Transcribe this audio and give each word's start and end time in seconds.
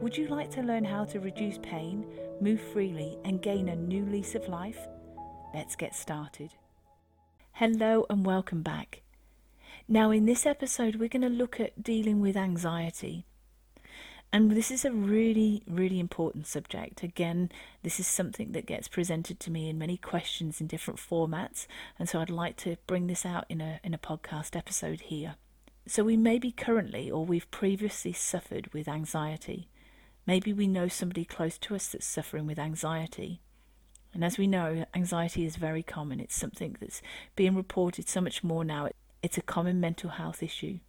Would 0.00 0.16
you 0.16 0.28
like 0.28 0.52
to 0.52 0.62
learn 0.62 0.84
how 0.84 1.04
to 1.06 1.18
reduce 1.18 1.58
pain, 1.58 2.06
move 2.40 2.60
freely, 2.60 3.18
and 3.24 3.42
gain 3.42 3.68
a 3.68 3.74
new 3.74 4.06
lease 4.06 4.36
of 4.36 4.48
life? 4.48 4.78
Let's 5.52 5.74
get 5.74 5.92
started. 5.92 6.54
Hello, 7.50 8.06
and 8.08 8.24
welcome 8.24 8.62
back. 8.62 9.02
Now, 9.88 10.12
in 10.12 10.24
this 10.24 10.46
episode, 10.46 10.96
we're 10.96 11.08
going 11.08 11.22
to 11.22 11.28
look 11.28 11.58
at 11.58 11.82
dealing 11.82 12.20
with 12.20 12.36
anxiety. 12.36 13.24
And 14.32 14.52
this 14.52 14.70
is 14.70 14.84
a 14.84 14.92
really, 14.92 15.64
really 15.66 15.98
important 15.98 16.46
subject. 16.46 17.02
Again, 17.02 17.50
this 17.82 17.98
is 17.98 18.06
something 18.06 18.52
that 18.52 18.66
gets 18.66 18.86
presented 18.86 19.40
to 19.40 19.50
me 19.50 19.68
in 19.68 19.78
many 19.78 19.96
questions 19.96 20.60
in 20.60 20.68
different 20.68 21.00
formats, 21.00 21.66
and 21.98 22.08
so 22.08 22.20
I'd 22.20 22.30
like 22.30 22.56
to 22.58 22.76
bring 22.86 23.08
this 23.08 23.26
out 23.26 23.46
in 23.48 23.60
a 23.60 23.80
in 23.82 23.94
a 23.94 23.98
podcast 23.98 24.54
episode 24.54 25.00
here. 25.00 25.34
So 25.88 26.04
we 26.04 26.16
may 26.16 26.38
be 26.38 26.52
currently 26.52 27.10
or 27.10 27.24
we've 27.24 27.50
previously 27.50 28.12
suffered 28.12 28.72
with 28.72 28.86
anxiety. 28.86 29.68
Maybe 30.28 30.52
we 30.52 30.66
know 30.66 30.88
somebody 30.88 31.24
close 31.24 31.56
to 31.56 31.74
us 31.74 31.88
that's 31.88 32.04
suffering 32.04 32.46
with 32.46 32.58
anxiety. 32.58 33.40
And 34.12 34.22
as 34.22 34.36
we 34.36 34.46
know, 34.46 34.84
anxiety 34.94 35.46
is 35.46 35.56
very 35.56 35.82
common. 35.82 36.20
It's 36.20 36.38
something 36.38 36.76
that's 36.78 37.00
being 37.34 37.56
reported 37.56 38.10
so 38.10 38.20
much 38.20 38.44
more 38.44 38.62
now. 38.62 38.90
It's 39.22 39.38
a 39.38 39.42
common 39.42 39.80
mental 39.80 40.10
health 40.10 40.42
issue. 40.42 40.80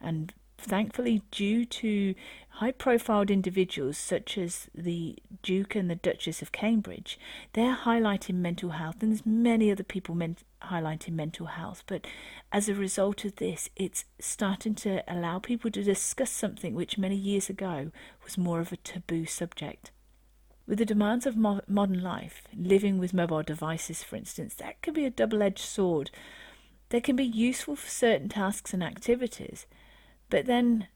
And 0.00 0.34
thankfully, 0.64 1.22
due 1.30 1.64
to 1.64 2.14
high 2.48 2.72
profiled 2.72 3.30
individuals 3.30 3.98
such 3.98 4.38
as 4.38 4.68
the 4.74 5.16
Duke 5.42 5.74
and 5.74 5.90
the 5.90 5.96
Duchess 5.96 6.42
of 6.42 6.52
Cambridge, 6.52 7.18
they're 7.52 7.76
highlighting 7.76 8.36
mental 8.36 8.70
health, 8.70 8.96
and 9.02 9.12
there's 9.12 9.26
many 9.26 9.70
other 9.70 9.82
people 9.82 10.14
men- 10.14 10.36
highlighting 10.62 11.12
mental 11.12 11.46
health. 11.46 11.82
But 11.86 12.06
as 12.52 12.68
a 12.68 12.74
result 12.74 13.24
of 13.24 13.36
this, 13.36 13.68
it's 13.76 14.04
starting 14.18 14.74
to 14.76 15.02
allow 15.06 15.38
people 15.38 15.70
to 15.70 15.82
discuss 15.82 16.30
something 16.30 16.74
which 16.74 16.98
many 16.98 17.16
years 17.16 17.50
ago 17.50 17.90
was 18.22 18.38
more 18.38 18.60
of 18.60 18.72
a 18.72 18.76
taboo 18.76 19.26
subject. 19.26 19.90
With 20.66 20.78
the 20.78 20.86
demands 20.86 21.26
of 21.26 21.36
mo- 21.36 21.60
modern 21.68 22.02
life, 22.02 22.44
living 22.56 22.98
with 22.98 23.12
mobile 23.12 23.42
devices, 23.42 24.02
for 24.02 24.16
instance, 24.16 24.54
that 24.54 24.80
can 24.80 24.94
be 24.94 25.04
a 25.04 25.10
double 25.10 25.42
edged 25.42 25.58
sword. 25.58 26.10
They 26.88 27.00
can 27.00 27.16
be 27.16 27.24
useful 27.24 27.76
for 27.76 27.88
certain 27.88 28.28
tasks 28.28 28.72
and 28.72 28.82
activities, 28.82 29.66
but 30.34 30.46
then, 30.46 30.88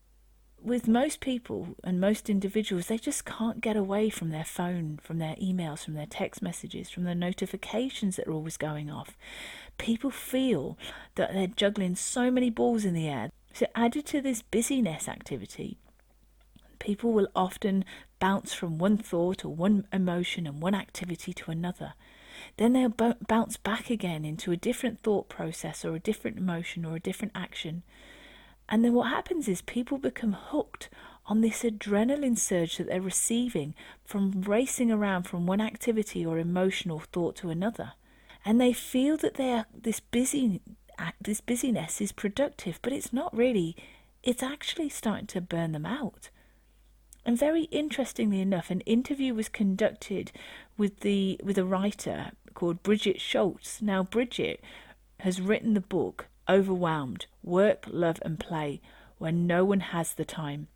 with 0.61 0.89
most 0.89 1.21
people 1.21 1.77
and 1.85 2.01
most 2.01 2.29
individuals, 2.29 2.87
they 2.87 2.99
just 2.99 3.25
can't 3.25 3.61
get 3.61 3.77
away 3.77 4.11
from 4.11 4.31
their 4.31 4.45
phone, 4.45 4.99
from 5.01 5.19
their 5.19 5.37
emails, 5.37 5.85
from 5.85 5.95
their 5.95 6.07
text 6.07 6.43
messages, 6.43 6.91
from 6.91 7.05
the 7.05 7.15
notifications 7.15 8.17
that 8.17 8.27
are 8.27 8.33
always 8.33 8.57
going 8.57 8.91
off. 8.91 9.17
People 9.79 10.11
feel 10.11 10.77
that 11.15 11.33
they're 11.33 11.47
juggling 11.47 11.95
so 11.95 12.33
many 12.33 12.51
balls 12.51 12.85
in 12.85 12.95
the 12.95 13.07
air. 13.07 13.31
So, 13.53 13.67
added 13.77 14.07
to 14.07 14.21
this 14.21 14.43
busyness 14.43 15.07
activity, 15.07 15.79
people 16.81 17.13
will 17.13 17.29
often 17.37 17.85
bounce 18.19 18.53
from 18.53 18.77
one 18.77 18.97
thought 18.97 19.45
or 19.45 19.55
one 19.55 19.87
emotion 19.93 20.49
and 20.49 20.61
one 20.61 20.75
activity 20.75 21.33
to 21.33 21.53
another. 21.53 21.93
Then 22.57 22.73
they'll 22.73 22.89
b- 22.89 23.15
bounce 23.29 23.57
back 23.57 23.89
again 23.89 24.25
into 24.25 24.51
a 24.51 24.57
different 24.57 24.99
thought 24.99 25.29
process 25.29 25.85
or 25.85 25.95
a 25.95 26.01
different 26.01 26.39
emotion 26.39 26.85
or 26.85 26.97
a 26.97 27.01
different 27.01 27.35
action. 27.37 27.85
And 28.69 28.85
then 28.85 28.93
what 28.93 29.09
happens 29.09 29.49
is 29.49 29.63
people 29.63 29.99
become 29.99 30.35
hooked 30.35 30.91
on 31.27 31.41
this 31.41 31.63
adrenaline 31.63 32.39
surge 32.39 32.77
that 32.77 32.89
they're 32.89 33.01
receiving 33.01 33.75
from 34.05 34.43
racing 34.43 34.91
around 34.91 35.25
from 35.25 35.47
one 35.47 35.61
activity 35.61 36.25
or 36.25 36.39
emotion 36.39 36.91
or 36.91 37.01
thought 37.01 37.37
to 37.37 37.51
another. 37.51 37.93
And 38.45 38.61
they 38.61 38.73
feel 38.73 39.17
that 39.19 39.35
they 39.35 39.53
are 39.53 39.67
this 39.73 40.01
busy 40.01 40.61
this 41.21 41.41
busyness 41.41 42.01
is 42.01 42.13
productive, 42.13 42.81
but 42.83 42.93
it's 42.93 43.13
not 43.13 43.37
really. 43.37 43.77
It's 44.23 44.43
actually 44.43 44.89
starting 44.89 45.29
to 45.29 45.41
burn 45.41 45.73
them 45.73 45.87
out. 45.87 46.31
And 47.25 47.39
very 47.39 47.65
interestingly 47.65 48.41
enough, 48.41 48.71
an 48.71 48.81
interview 48.81 49.35
was 49.35 49.49
conducted 49.49 50.33
with 50.77 51.01
the 51.01 51.41
with 51.43 51.59
a 51.59 51.65
writer 51.65 52.33
called 52.55 52.83
Brigid 52.83 53.21
Schulte. 53.21 53.81
Now 53.81 54.03
Bridget 54.03 54.61
has 55.21 55.41
written 55.41 55.75
the 55.75 55.81
book 55.81 56.27
overwhelmed, 56.49 57.27
work, 57.43 57.85
love, 57.89 58.19
and 58.23 58.39
play 58.39 58.81
when 59.19 59.47
no 59.47 59.65
one 59.65 59.81
has 59.81 60.13
the 60.13 60.25
time. 60.25 60.69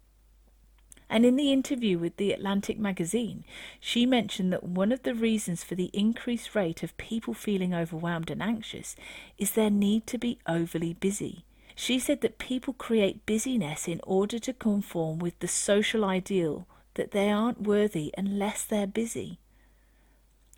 And 1.09 1.27
in 1.27 1.37
the 1.37 1.53
interview 1.53 1.99
with 1.99 2.17
the 2.17 2.33
Atlantic 2.33 2.79
magazine, 2.79 3.45
she 3.79 4.07
mentioned 4.07 4.51
that 4.53 4.65
one 4.65 4.93
of 4.93 5.03
the 5.03 5.15
reasons 5.15 5.63
for 5.63 5.75
the 5.75 5.91
increased 5.93 6.55
rate 6.55 6.83
of 6.83 6.97
people 6.97 7.35
feeling 7.35 7.75
overwhelmed 7.75 8.31
and 8.31 8.43
anxious 8.43 8.97
is 9.37 9.53
their 9.53 9.69
need 9.69 10.07
to 10.07 10.17
be 10.17 10.39
overly 10.49 10.95
busy. 10.95 11.45
She 11.75 11.99
said 11.99 12.23
that 12.23 12.39
people 12.39 12.73
create 12.73 13.27
busyness 13.27 13.89
in 13.89 14.01
order 14.05 14.39
to 14.39 14.53
conform 14.55 15.19
with 15.19 15.39
the 15.41 15.49
social 15.49 16.05
ideal 16.05 16.67
that 16.95 17.11
they 17.11 17.31
aren't 17.31 17.63
worthy 17.63 18.13
unless 18.17 18.65
they're 18.65 18.87
busy. 18.87 19.39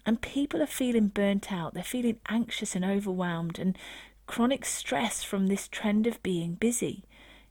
And 0.07 0.21
people 0.21 0.63
are 0.63 0.67
feeling 0.67 1.09
burnt 1.09 1.53
out, 1.53 1.75
they're 1.75 1.83
feeling 1.83 2.21
anxious 2.29 2.77
and 2.77 2.85
overwhelmed, 2.85 3.59
and 3.59 3.77
chronic 4.27 4.65
stress 4.65 5.23
from 5.23 5.47
this 5.47 5.69
trend 5.69 6.07
of 6.07 6.23
being 6.23 6.55
busy. 6.55 7.05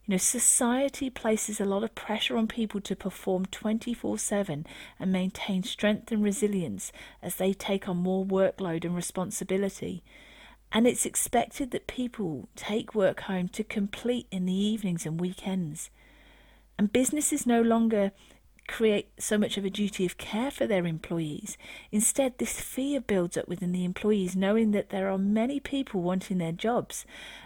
You 0.06 0.14
know, 0.14 0.18
society 0.18 1.10
places 1.10 1.62
a 1.62 1.66
lot 1.66 1.84
of 1.84 1.96
pressure 1.96 2.36
on 2.36 2.48
people 2.48 2.82
to 2.82 2.96
perform 2.96 3.46
24 3.46 4.18
7 4.18 4.66
and 5.00 5.12
maintain 5.12 5.64
strength 5.64 6.12
and 6.12 6.24
resilience 6.24 6.92
as 7.22 7.36
they 7.36 7.54
take 7.54 7.88
on 7.88 7.98
more 7.98 8.26
workload 8.26 8.84
and 8.84 8.96
responsibility. 8.96 10.04
And 10.74 10.88
it's 10.88 11.06
expected 11.06 11.72
that 11.72 11.88
people 11.88 12.50
take 12.56 12.96
work 12.96 13.22
home 13.22 13.48
to 13.50 13.64
complete 13.64 14.28
in 14.30 14.46
the 14.46 14.54
evenings 14.54 15.06
and 15.06 15.22
weekends. 15.22 15.90
And 16.78 16.92
businesses 16.92 17.46
no 17.46 17.62
longer 17.62 18.12
create 18.68 19.10
so 19.18 19.38
much 19.38 19.58
of 19.58 19.66
a 19.66 19.70
duty 19.70 20.06
of 20.06 20.18
care 20.18 20.52
for 20.52 20.66
their 20.66 20.86
employees. 20.86 21.58
Instead, 21.92 22.38
this 22.38 22.60
fear 22.60 23.02
builds 23.02 23.38
up 23.38 23.48
within 23.48 23.72
the 23.72 23.86
employees, 23.86 24.36
knowing 24.36 24.72
that 24.72 24.90
there 24.90 25.10
are 25.10 25.18
many 25.18 25.60
people 25.60 26.02
wanting 26.02 26.38
their 26.38 26.52
jobs 26.52 27.06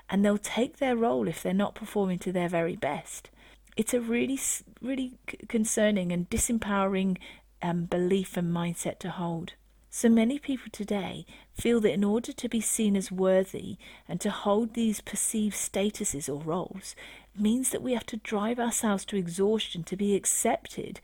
and 0.09 0.23
they'll 0.23 0.37
take 0.37 0.77
their 0.77 0.95
role 0.95 1.27
if 1.27 1.41
they're 1.41 1.53
not 1.53 1.75
performing 1.75 2.19
to 2.19 2.31
their 2.31 2.49
very 2.49 2.75
best. 2.75 3.29
It's 3.75 3.93
a 3.93 4.01
really, 4.01 4.39
really 4.81 5.13
concerning 5.47 6.11
and 6.11 6.29
disempowering 6.29 7.17
um, 7.61 7.85
belief 7.85 8.37
and 8.37 8.53
mindset 8.55 8.99
to 8.99 9.09
hold. 9.09 9.53
So 9.97 10.09
many 10.09 10.37
people 10.37 10.69
today 10.71 11.25
feel 11.55 11.79
that 11.81 11.91
in 11.91 12.03
order 12.03 12.31
to 12.31 12.47
be 12.47 12.61
seen 12.61 12.95
as 12.95 13.11
worthy 13.11 13.77
and 14.07 14.21
to 14.21 14.29
hold 14.29 14.75
these 14.75 15.01
perceived 15.01 15.55
statuses 15.55 16.29
or 16.29 16.39
roles, 16.39 16.95
means 17.35 17.71
that 17.71 17.81
we 17.81 17.93
have 17.93 18.05
to 18.05 18.17
drive 18.17 18.59
ourselves 18.59 19.05
to 19.05 19.17
exhaustion 19.17 19.81
to 19.85 19.97
be 19.97 20.15
accepted. 20.15 21.01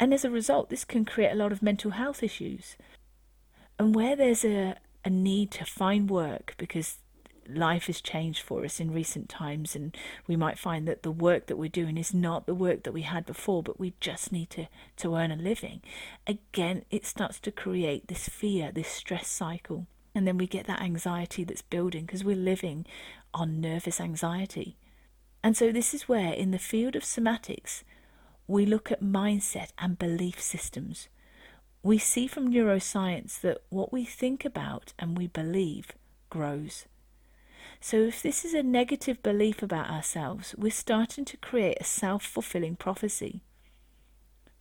And 0.00 0.12
as 0.12 0.24
a 0.24 0.30
result, 0.30 0.70
this 0.70 0.84
can 0.84 1.04
create 1.04 1.30
a 1.30 1.36
lot 1.36 1.52
of 1.52 1.62
mental 1.62 1.92
health 1.92 2.24
issues. 2.24 2.74
And 3.78 3.94
where 3.94 4.16
there's 4.16 4.44
a, 4.44 4.74
a 5.04 5.08
need 5.08 5.52
to 5.52 5.64
find 5.64 6.10
work 6.10 6.56
because 6.58 6.96
life 7.54 7.86
has 7.86 8.00
changed 8.00 8.42
for 8.42 8.64
us 8.64 8.80
in 8.80 8.92
recent 8.92 9.28
times, 9.28 9.76
and 9.76 9.96
we 10.26 10.36
might 10.36 10.58
find 10.58 10.86
that 10.88 11.02
the 11.02 11.10
work 11.10 11.46
that 11.46 11.56
we're 11.56 11.68
doing 11.68 11.96
is 11.96 12.14
not 12.14 12.46
the 12.46 12.54
work 12.54 12.82
that 12.84 12.92
we 12.92 13.02
had 13.02 13.26
before, 13.26 13.62
but 13.62 13.80
we 13.80 13.94
just 14.00 14.32
need 14.32 14.50
to, 14.50 14.68
to 14.96 15.14
earn 15.16 15.30
a 15.30 15.36
living. 15.36 15.80
Again, 16.26 16.84
it 16.90 17.06
starts 17.06 17.40
to 17.40 17.52
create 17.52 18.08
this 18.08 18.28
fear, 18.28 18.72
this 18.72 18.88
stress 18.88 19.28
cycle. 19.28 19.86
And 20.14 20.26
then 20.26 20.38
we 20.38 20.46
get 20.46 20.66
that 20.66 20.82
anxiety 20.82 21.44
that's 21.44 21.62
building 21.62 22.04
because 22.04 22.24
we're 22.24 22.36
living 22.36 22.86
on 23.32 23.60
nervous 23.60 24.00
anxiety. 24.00 24.76
And 25.42 25.56
so, 25.56 25.72
this 25.72 25.94
is 25.94 26.08
where, 26.08 26.32
in 26.32 26.50
the 26.50 26.58
field 26.58 26.96
of 26.96 27.02
somatics, 27.02 27.82
we 28.46 28.66
look 28.66 28.90
at 28.90 29.02
mindset 29.02 29.68
and 29.78 29.98
belief 29.98 30.40
systems. 30.40 31.08
We 31.82 31.98
see 31.98 32.26
from 32.26 32.52
neuroscience 32.52 33.40
that 33.40 33.62
what 33.70 33.92
we 33.92 34.04
think 34.04 34.44
about 34.44 34.92
and 34.98 35.16
we 35.16 35.28
believe 35.28 35.92
grows. 36.28 36.84
So, 37.80 37.98
if 37.98 38.22
this 38.22 38.44
is 38.44 38.54
a 38.54 38.62
negative 38.62 39.22
belief 39.22 39.62
about 39.62 39.90
ourselves, 39.90 40.54
we're 40.58 40.70
starting 40.70 41.24
to 41.26 41.36
create 41.36 41.78
a 41.80 41.84
self 41.84 42.24
fulfilling 42.24 42.76
prophecy. 42.76 43.42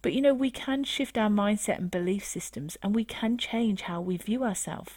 But 0.01 0.13
you 0.13 0.21
know, 0.21 0.33
we 0.33 0.51
can 0.51 0.83
shift 0.83 1.17
our 1.17 1.29
mindset 1.29 1.77
and 1.77 1.91
belief 1.91 2.25
systems 2.25 2.77
and 2.81 2.95
we 2.95 3.03
can 3.03 3.37
change 3.37 3.81
how 3.81 3.99
we 3.99 4.17
view 4.17 4.43
ourselves. 4.43 4.93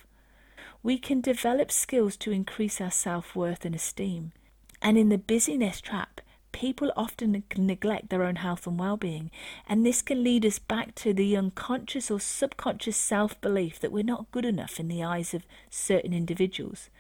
We 0.83 0.99
can 0.99 1.21
develop 1.21 1.73
skills 1.73 2.17
to 2.19 2.33
increase 2.33 2.81
our 2.81 2.91
self 2.91 3.35
worth 3.35 3.65
and 3.65 3.75
esteem. 3.75 4.33
And 4.81 4.99
in 4.99 5.09
the 5.09 5.19
busyness 5.19 5.81
trap, 5.81 6.21
people 6.53 6.93
often 6.97 7.43
neglect 7.57 8.11
their 8.11 8.23
own 8.23 8.37
health 8.37 8.67
and 8.67 8.79
well 8.79 8.97
being, 8.97 9.31
and 9.69 9.85
this 9.85 10.03
can 10.03 10.23
lead 10.23 10.45
us 10.45 10.59
back 10.59 10.95
to 10.97 11.13
the 11.13 11.37
unconscious 11.37 12.11
or 12.11 12.21
subconscious 12.21 12.97
self 12.97 13.41
belief 13.41 13.81
that 13.81 13.93
we're 13.93 14.05
not 14.05 14.31
good 14.31 14.45
enough 14.45 14.79
in 14.79 14.89
the 14.89 15.03
eyes 15.03 15.35
of 15.35 15.47
certain 15.71 16.13
individuals. 16.13 16.91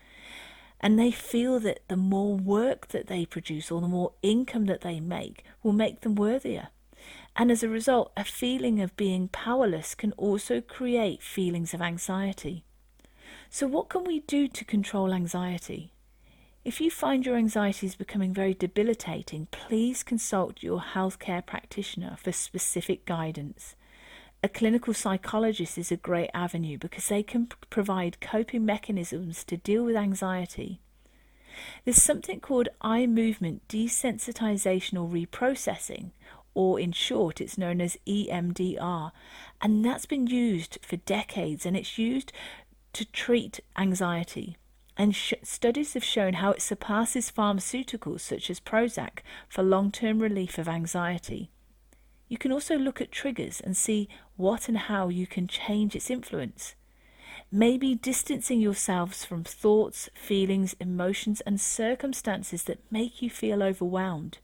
And 0.82 0.98
they 0.98 1.12
feel 1.12 1.60
that 1.60 1.80
the 1.88 1.96
more 1.96 2.36
work 2.36 2.88
that 2.88 3.06
they 3.06 3.24
produce 3.24 3.70
or 3.70 3.80
the 3.80 3.88
more 3.88 4.12
income 4.22 4.66
that 4.66 4.80
they 4.80 4.98
make 4.98 5.44
will 5.62 5.72
make 5.72 6.00
them 6.00 6.16
worthier. 6.16 6.68
And 7.36 7.50
as 7.50 7.62
a 7.62 7.68
result, 7.68 8.12
a 8.16 8.24
feeling 8.24 8.80
of 8.80 8.96
being 8.96 9.28
powerless 9.28 9.94
can 9.94 10.12
also 10.12 10.60
create 10.60 11.22
feelings 11.22 11.72
of 11.72 11.80
anxiety. 11.80 12.64
So, 13.48 13.66
what 13.66 13.88
can 13.88 14.04
we 14.04 14.20
do 14.20 14.48
to 14.48 14.64
control 14.64 15.12
anxiety? 15.12 15.92
If 16.64 16.80
you 16.80 16.90
find 16.90 17.26
your 17.26 17.36
anxiety 17.36 17.86
is 17.86 17.96
becoming 17.96 18.32
very 18.32 18.54
debilitating, 18.54 19.48
please 19.50 20.02
consult 20.02 20.62
your 20.62 20.80
healthcare 20.80 21.44
practitioner 21.44 22.16
for 22.22 22.32
specific 22.32 23.04
guidance. 23.04 23.74
A 24.44 24.48
clinical 24.48 24.92
psychologist 24.92 25.78
is 25.78 25.92
a 25.92 25.96
great 25.96 26.30
avenue 26.34 26.76
because 26.76 27.06
they 27.06 27.22
can 27.22 27.46
provide 27.70 28.20
coping 28.20 28.64
mechanisms 28.64 29.44
to 29.44 29.56
deal 29.56 29.84
with 29.84 29.94
anxiety. 29.94 30.80
There's 31.84 32.02
something 32.02 32.40
called 32.40 32.68
eye 32.80 33.06
movement 33.06 33.68
desensitization 33.68 35.00
or 35.00 35.08
reprocessing, 35.08 36.10
or 36.54 36.80
in 36.80 36.90
short, 36.90 37.40
it's 37.40 37.56
known 37.56 37.80
as 37.80 37.96
EMDR, 38.04 39.12
and 39.60 39.84
that's 39.84 40.06
been 40.06 40.26
used 40.26 40.76
for 40.82 40.96
decades 40.96 41.64
and 41.64 41.76
it's 41.76 41.96
used 41.96 42.32
to 42.94 43.04
treat 43.04 43.60
anxiety. 43.78 44.56
And 44.96 45.14
sh- 45.14 45.34
studies 45.44 45.94
have 45.94 46.04
shown 46.04 46.34
how 46.34 46.50
it 46.50 46.62
surpasses 46.62 47.30
pharmaceuticals 47.30 48.20
such 48.20 48.50
as 48.50 48.58
Prozac 48.58 49.20
for 49.48 49.62
long 49.62 49.92
term 49.92 50.18
relief 50.18 50.58
of 50.58 50.68
anxiety. 50.68 51.48
You 52.32 52.38
can 52.38 52.50
also 52.50 52.78
look 52.78 53.02
at 53.02 53.12
triggers 53.12 53.60
and 53.60 53.76
see 53.76 54.08
what 54.38 54.66
and 54.66 54.78
how 54.78 55.10
you 55.10 55.26
can 55.26 55.46
change 55.46 55.94
its 55.94 56.08
influence. 56.08 56.74
Maybe 57.50 57.94
distancing 57.94 58.58
yourselves 58.58 59.22
from 59.22 59.44
thoughts, 59.44 60.08
feelings, 60.14 60.74
emotions, 60.80 61.42
and 61.42 61.60
circumstances 61.60 62.62
that 62.62 62.90
make 62.90 63.20
you 63.20 63.28
feel 63.28 63.62
overwhelmed. 63.62 64.38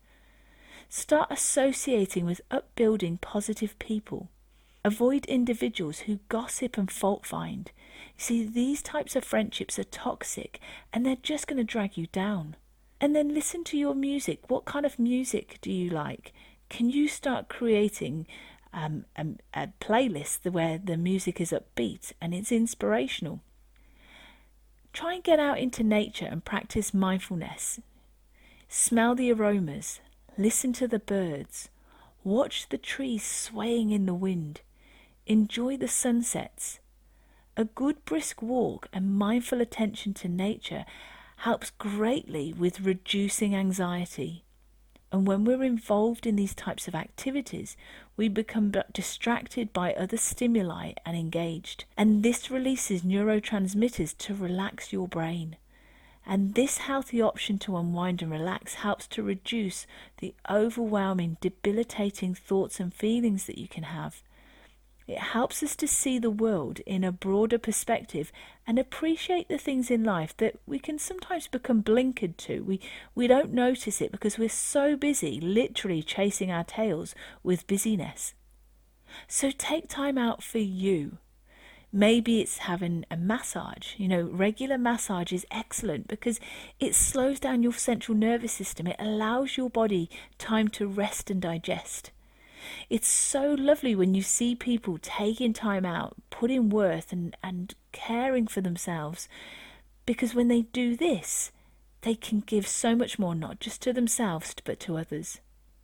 Start 0.91 1.29
associating 1.31 2.27
with 2.27 2.43
upbuilding 2.51 3.21
positive 3.23 3.79
people. 3.79 4.29
Avoid 4.85 5.25
individuals 5.25 6.01
who 6.01 6.21
gossip 6.29 6.77
and 6.77 6.91
fault 6.91 7.25
find. 7.25 7.73
See, 8.19 8.45
these 8.45 8.83
types 8.83 9.17
of 9.17 9.25
friendships 9.25 9.79
are 9.79 9.85
toxic 9.85 10.61
and 10.93 11.07
they're 11.07 11.17
just 11.17 11.47
going 11.47 11.57
to 11.57 11.65
drag 11.65 11.97
you 11.97 12.07
down. 12.09 12.57
And 13.01 13.17
then 13.17 13.33
listen 13.33 13.65
to 13.65 13.79
your 13.79 13.95
music. 13.95 14.51
What 14.51 14.67
kind 14.67 14.85
of 14.85 14.99
music 14.99 15.57
do 15.63 15.73
you 15.73 15.89
like? 15.89 16.35
Can 16.69 16.91
you 16.91 17.09
start 17.09 17.49
creating 17.49 18.27
um, 18.73 19.05
a, 19.17 19.27
a 19.55 19.69
playlist 19.81 20.51
where 20.51 20.79
the 20.79 20.97
music 20.97 21.41
is 21.41 21.53
upbeat 21.53 22.13
and 22.21 22.35
it's 22.35 22.53
inspirational? 22.53 23.41
Try 24.93 25.15
and 25.15 25.25
get 25.25 25.39
out 25.39 25.59
into 25.59 25.83
nature 25.83 26.27
and 26.27 26.45
practice 26.45 26.93
mindfulness. 26.93 27.81
Smell 28.69 29.15
the 29.15 29.33
aromas, 29.33 30.01
Listen 30.41 30.73
to 30.75 30.87
the 30.87 31.01
birds. 31.01 31.69
Watch 32.23 32.69
the 32.69 32.79
trees 32.79 33.25
swaying 33.25 33.91
in 33.91 34.07
the 34.07 34.15
wind. 34.15 34.61
Enjoy 35.27 35.77
the 35.77 35.89
sunsets. 35.89 36.79
A 37.57 37.65
good 37.65 38.05
brisk 38.05 38.41
walk 38.41 38.89
and 38.93 39.19
mindful 39.19 39.61
attention 39.61 40.15
to 40.15 40.29
nature 40.29 40.85
helps 41.39 41.71
greatly 41.71 42.53
with 42.53 42.83
reducing 42.83 43.57
anxiety. 43.57 44.45
And 45.11 45.27
when 45.27 45.45
we're 45.45 45.65
involved 45.65 46.27
in 46.27 46.37
these 46.37 46.55
types 46.55 46.87
of 46.87 46.95
activities, 46.95 47.77
we 48.17 48.29
become 48.29 48.73
distracted 48.93 49.73
by 49.73 49.95
other 49.95 50.19
stimuli 50.19 50.93
and 51.07 51.17
engaged. 51.17 51.87
And 51.97 52.23
this 52.23 52.51
releases 52.51 53.03
neurotransmitters 53.03 54.17
to 54.19 54.35
relax 54.35 54.93
your 54.93 55.09
brain. 55.09 55.57
And 56.27 56.55
this 56.55 56.79
healthy 56.79 57.23
option 57.23 57.59
to 57.61 57.79
unwind 57.79 58.21
and 58.21 58.31
relax 58.31 58.75
helps 58.75 59.07
to 59.09 59.23
reduce 59.23 59.87
the 60.19 60.35
overwhelming, 60.51 61.39
debilitating 61.41 62.35
thoughts 62.35 62.79
and 62.79 62.93
feelings 62.93 63.47
that 63.47 63.57
you 63.57 63.67
can 63.67 63.85
have. 63.85 64.23
It 65.09 65.19
helps 65.19 65.63
us 65.63 65.75
to 65.77 65.89
see 65.89 66.19
the 66.19 66.31
world 66.31 66.81
in 66.81 67.03
a 67.03 67.11
broader 67.11 67.59
perspective 67.59 68.31
and 68.67 68.79
appreciate 68.79 69.49
the 69.49 69.59
things 69.59 69.91
in 69.91 70.05
life 70.05 70.37
that 70.37 70.57
we 70.67 70.79
can 70.79 70.99
sometimes 70.99 71.49
become 71.49 71.83
blinkered 71.83 72.37
to. 72.37 72.63
We, 72.63 72.81
we 73.15 73.27
don't 73.27 73.53
notice 73.53 74.01
it 74.01 74.13
because 74.13 74.39
we're 74.39 74.49
so 74.49 74.97
busy, 74.97 75.41
literally 75.41 76.03
chasing 76.03 76.51
our 76.51 76.65
tails 76.65 77.15
with 77.43 77.67
busyness. 77.67 78.35
So 79.27 79.51
take 79.51 79.89
time 79.89 80.19
out 80.19 80.43
for 80.43 80.59
you 80.59 81.19
Maybe 81.93 82.41
it's 82.41 82.59
having 82.59 83.07
a 83.11 83.17
massage. 83.17 83.95
You 83.97 84.09
know, 84.09 84.23
regular 84.25 84.77
massage 84.77 85.33
is 85.33 85.47
excellent 85.51 86.07
because 86.07 86.39
it 86.79 86.95
slows 86.95 87.41
down 87.41 87.63
your 87.63 87.73
central 87.73 88.17
nervous 88.17 88.53
system. 88.53 88.87
It 88.87 88.97
allows 88.99 89.57
your 89.57 89.71
body 89.71 90.11
time 90.37 90.69
to 90.69 90.87
rest 90.87 91.31
and 91.31 91.41
digest. 91.41 92.11
It's 92.91 93.09
so 93.09 93.55
lovely 93.55 93.95
when 93.95 94.15
you 94.15 94.23
see 94.23 94.55
people 94.55 94.99
taking 95.01 95.53
time 95.53 95.85
out, 95.85 96.17
putting 96.31 96.69
worth 96.69 97.13
and, 97.13 97.37
and 97.43 97.75
caring 97.93 98.47
for 98.47 98.61
themselves 98.61 99.29
because 100.07 100.35
when 100.35 100.49
they 100.49 100.63
do 100.63 100.97
this, 100.97 101.53
they 102.01 102.15
can 102.15 102.41
give 102.41 102.67
so 102.67 102.97
much 102.97 103.19
more, 103.19 103.35
not 103.35 103.61
just 103.61 103.83
to 103.83 103.93
themselves, 103.93 104.55
but 104.65 104.81
to 104.81 104.97
others. 104.97 105.41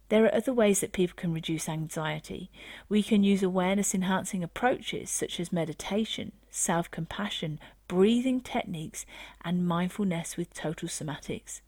There 0.08 0.24
are 0.24 0.34
other 0.34 0.52
ways 0.52 0.80
that 0.80 0.92
people 0.92 1.16
can 1.16 1.32
reduce 1.32 1.68
anxiety. 1.68 2.50
We 2.88 3.02
can 3.02 3.22
use 3.22 3.42
awareness 3.42 3.94
enhancing 3.94 4.42
approaches 4.42 5.10
such 5.10 5.40
as 5.40 5.52
meditation, 5.52 6.32
self 6.50 6.90
compassion, 6.90 7.58
breathing 7.88 8.40
techniques, 8.40 9.04
and 9.44 9.66
mindfulness 9.66 10.36
with 10.36 10.54
total 10.54 10.88
somatics. 10.88 11.60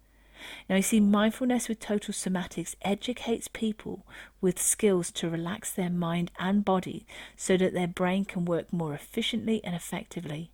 Now, 0.68 0.76
you 0.76 0.82
see, 0.82 1.00
mindfulness 1.00 1.68
with 1.68 1.80
total 1.80 2.12
somatics 2.12 2.74
educates 2.82 3.48
people 3.48 4.06
with 4.40 4.60
skills 4.60 5.10
to 5.12 5.30
relax 5.30 5.72
their 5.72 5.90
mind 5.90 6.30
and 6.38 6.64
body 6.64 7.06
so 7.36 7.56
that 7.56 7.72
their 7.72 7.88
brain 7.88 8.24
can 8.24 8.44
work 8.44 8.72
more 8.72 8.94
efficiently 8.94 9.62
and 9.64 9.74
effectively. 9.74 10.50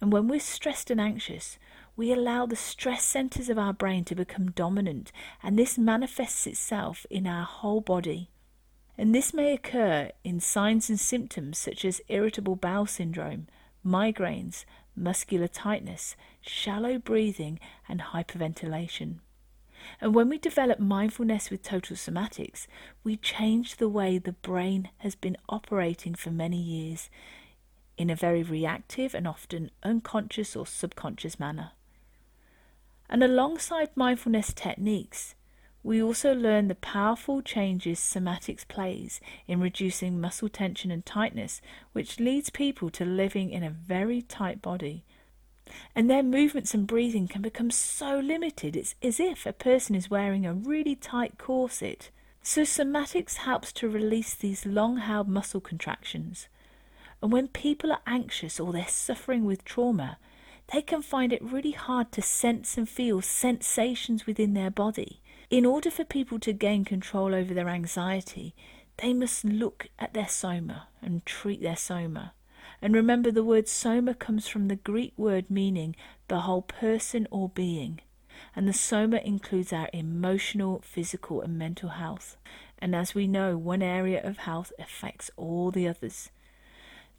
And 0.00 0.12
when 0.12 0.28
we're 0.28 0.40
stressed 0.40 0.90
and 0.90 1.00
anxious, 1.00 1.58
we 1.96 2.12
allow 2.12 2.46
the 2.46 2.56
stress 2.56 3.04
centers 3.04 3.50
of 3.50 3.58
our 3.58 3.74
brain 3.74 4.04
to 4.06 4.14
become 4.14 4.52
dominant, 4.52 5.12
and 5.42 5.58
this 5.58 5.76
manifests 5.76 6.46
itself 6.46 7.04
in 7.10 7.26
our 7.26 7.44
whole 7.44 7.82
body. 7.82 8.30
And 8.96 9.14
this 9.14 9.34
may 9.34 9.52
occur 9.52 10.10
in 10.24 10.40
signs 10.40 10.88
and 10.88 10.98
symptoms 10.98 11.58
such 11.58 11.84
as 11.84 12.00
irritable 12.08 12.56
bowel 12.56 12.86
syndrome, 12.86 13.48
migraines, 13.84 14.64
muscular 14.96 15.48
tightness, 15.48 16.16
shallow 16.40 16.98
breathing, 16.98 17.58
and 17.88 18.00
hyperventilation. 18.00 19.16
And 20.00 20.14
when 20.14 20.28
we 20.28 20.38
develop 20.38 20.78
mindfulness 20.78 21.50
with 21.50 21.62
total 21.62 21.96
somatics, 21.96 22.66
we 23.02 23.16
change 23.16 23.76
the 23.76 23.88
way 23.88 24.18
the 24.18 24.32
brain 24.32 24.90
has 24.98 25.14
been 25.14 25.36
operating 25.48 26.14
for 26.14 26.30
many 26.30 26.60
years 26.60 27.08
in 27.96 28.10
a 28.10 28.16
very 28.16 28.42
reactive 28.42 29.14
and 29.14 29.26
often 29.26 29.70
unconscious 29.82 30.56
or 30.56 30.66
subconscious 30.66 31.38
manner. 31.38 31.72
And 33.08 33.22
alongside 33.22 33.90
mindfulness 33.94 34.52
techniques, 34.52 35.34
we 35.82 36.02
also 36.02 36.34
learn 36.34 36.68
the 36.68 36.74
powerful 36.74 37.40
changes 37.40 37.98
somatics 37.98 38.68
plays 38.68 39.20
in 39.48 39.60
reducing 39.60 40.20
muscle 40.20 40.48
tension 40.48 40.90
and 40.90 41.06
tightness, 41.06 41.62
which 41.92 42.20
leads 42.20 42.50
people 42.50 42.90
to 42.90 43.04
living 43.04 43.50
in 43.50 43.62
a 43.62 43.70
very 43.70 44.20
tight 44.20 44.60
body. 44.60 45.04
And 45.94 46.10
their 46.10 46.22
movements 46.22 46.74
and 46.74 46.86
breathing 46.86 47.28
can 47.28 47.42
become 47.42 47.70
so 47.70 48.18
limited, 48.18 48.76
it's 48.76 48.94
as 49.02 49.18
if 49.20 49.46
a 49.46 49.52
person 49.52 49.94
is 49.94 50.10
wearing 50.10 50.44
a 50.44 50.52
really 50.52 50.96
tight 50.96 51.38
corset. 51.38 52.10
So, 52.42 52.62
somatics 52.62 53.36
helps 53.36 53.72
to 53.74 53.88
release 53.88 54.34
these 54.34 54.66
long 54.66 54.98
held 54.98 55.28
muscle 55.28 55.60
contractions. 55.60 56.48
And 57.22 57.30
when 57.30 57.48
people 57.48 57.92
are 57.92 58.00
anxious 58.06 58.58
or 58.58 58.72
they're 58.72 58.88
suffering 58.88 59.44
with 59.44 59.64
trauma, 59.64 60.18
they 60.72 60.82
can 60.82 61.02
find 61.02 61.32
it 61.32 61.42
really 61.42 61.72
hard 61.72 62.12
to 62.12 62.22
sense 62.22 62.76
and 62.76 62.88
feel 62.88 63.20
sensations 63.20 64.26
within 64.26 64.54
their 64.54 64.70
body. 64.70 65.20
In 65.50 65.66
order 65.66 65.90
for 65.90 66.04
people 66.04 66.38
to 66.40 66.52
gain 66.52 66.84
control 66.84 67.34
over 67.34 67.52
their 67.52 67.68
anxiety, 67.68 68.54
they 68.98 69.12
must 69.12 69.44
look 69.44 69.88
at 69.98 70.14
their 70.14 70.28
soma 70.28 70.86
and 71.02 71.26
treat 71.26 71.60
their 71.60 71.76
soma. 71.76 72.34
And 72.80 72.94
remember, 72.94 73.32
the 73.32 73.42
word 73.42 73.66
soma 73.66 74.14
comes 74.14 74.46
from 74.46 74.68
the 74.68 74.76
Greek 74.76 75.12
word 75.16 75.50
meaning 75.50 75.96
the 76.28 76.42
whole 76.42 76.62
person 76.62 77.26
or 77.32 77.48
being. 77.48 78.00
And 78.54 78.68
the 78.68 78.72
soma 78.72 79.16
includes 79.16 79.72
our 79.72 79.90
emotional, 79.92 80.82
physical, 80.84 81.42
and 81.42 81.58
mental 81.58 81.88
health. 81.90 82.36
And 82.78 82.94
as 82.94 83.16
we 83.16 83.26
know, 83.26 83.56
one 83.56 83.82
area 83.82 84.22
of 84.22 84.38
health 84.38 84.72
affects 84.78 85.32
all 85.36 85.72
the 85.72 85.88
others. 85.88 86.30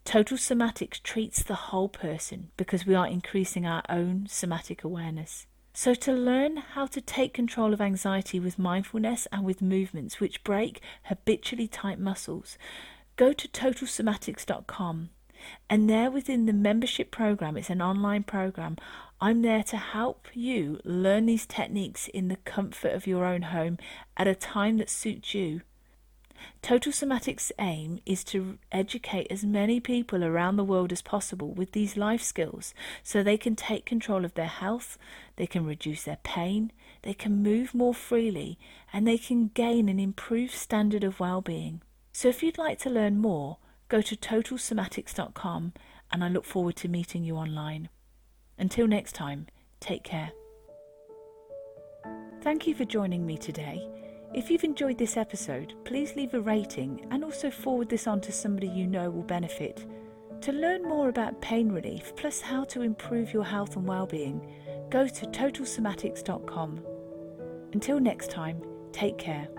Total 0.05 0.37
somatics 0.37 1.03
treats 1.03 1.43
the 1.43 1.55
whole 1.55 1.89
person 1.89 2.51
because 2.55 2.85
we 2.85 2.95
are 2.95 3.07
increasing 3.07 3.65
our 3.65 3.83
own 3.89 4.25
somatic 4.29 4.85
awareness. 4.85 5.47
So, 5.73 5.93
to 5.93 6.11
learn 6.11 6.57
how 6.57 6.85
to 6.87 6.99
take 6.99 7.33
control 7.33 7.73
of 7.73 7.79
anxiety 7.79 8.39
with 8.39 8.59
mindfulness 8.59 9.25
and 9.31 9.45
with 9.45 9.61
movements 9.61 10.19
which 10.19 10.43
break 10.43 10.81
habitually 11.03 11.67
tight 11.67 11.97
muscles, 11.97 12.57
go 13.15 13.31
to 13.31 13.47
totalsomatics.com. 13.47 15.09
And 15.69 15.89
there 15.89 16.11
within 16.11 16.45
the 16.45 16.53
membership 16.53 17.09
program, 17.09 17.55
it's 17.55 17.69
an 17.69 17.81
online 17.81 18.23
program, 18.23 18.77
I'm 19.21 19.41
there 19.43 19.63
to 19.63 19.77
help 19.77 20.27
you 20.33 20.79
learn 20.83 21.25
these 21.25 21.45
techniques 21.45 22.07
in 22.09 22.27
the 22.27 22.37
comfort 22.37 22.93
of 22.93 23.07
your 23.07 23.25
own 23.25 23.43
home 23.43 23.77
at 24.17 24.27
a 24.27 24.35
time 24.35 24.77
that 24.77 24.89
suits 24.89 25.33
you. 25.33 25.61
Total 26.61 26.91
Somatics' 26.91 27.51
aim 27.59 27.99
is 28.05 28.23
to 28.25 28.57
educate 28.71 29.27
as 29.29 29.43
many 29.43 29.79
people 29.79 30.23
around 30.23 30.55
the 30.55 30.63
world 30.63 30.91
as 30.91 31.01
possible 31.01 31.51
with 31.51 31.71
these 31.71 31.97
life 31.97 32.21
skills 32.21 32.73
so 33.03 33.21
they 33.21 33.37
can 33.37 33.55
take 33.55 33.85
control 33.85 34.25
of 34.25 34.33
their 34.33 34.45
health, 34.45 34.97
they 35.35 35.47
can 35.47 35.65
reduce 35.65 36.03
their 36.03 36.19
pain, 36.23 36.71
they 37.01 37.13
can 37.13 37.43
move 37.43 37.73
more 37.73 37.93
freely, 37.93 38.59
and 38.93 39.07
they 39.07 39.17
can 39.17 39.49
gain 39.49 39.89
an 39.89 39.99
improved 39.99 40.53
standard 40.53 41.03
of 41.03 41.19
well 41.19 41.41
being. 41.41 41.81
So 42.13 42.27
if 42.27 42.43
you'd 42.43 42.57
like 42.57 42.79
to 42.79 42.89
learn 42.89 43.17
more, 43.17 43.57
go 43.89 44.01
to 44.01 44.15
totalsomatics.com 44.15 45.73
and 46.11 46.23
I 46.23 46.27
look 46.27 46.45
forward 46.45 46.75
to 46.77 46.87
meeting 46.87 47.23
you 47.23 47.35
online. 47.35 47.89
Until 48.57 48.87
next 48.87 49.13
time, 49.13 49.47
take 49.79 50.03
care. 50.03 50.31
Thank 52.41 52.67
you 52.67 52.75
for 52.75 52.85
joining 52.85 53.25
me 53.25 53.37
today. 53.37 53.87
If 54.33 54.49
you've 54.49 54.63
enjoyed 54.63 54.97
this 54.97 55.17
episode, 55.17 55.73
please 55.83 56.15
leave 56.15 56.33
a 56.33 56.39
rating 56.39 57.05
and 57.11 57.23
also 57.23 57.51
forward 57.51 57.89
this 57.89 58.07
on 58.07 58.21
to 58.21 58.31
somebody 58.31 58.67
you 58.67 58.87
know 58.87 59.09
will 59.09 59.23
benefit. 59.23 59.85
To 60.41 60.53
learn 60.53 60.83
more 60.83 61.09
about 61.09 61.41
pain 61.41 61.69
relief 61.69 62.13
plus 62.15 62.39
how 62.39 62.63
to 62.65 62.81
improve 62.81 63.33
your 63.33 63.43
health 63.43 63.75
and 63.75 63.85
well-being, 63.85 64.41
go 64.89 65.05
to 65.05 65.25
totalsomatics.com. 65.25 66.79
Until 67.73 67.99
next 67.99 68.31
time, 68.31 68.61
take 68.93 69.17
care. 69.17 69.49